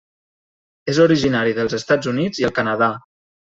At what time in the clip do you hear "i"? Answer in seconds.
2.43-2.51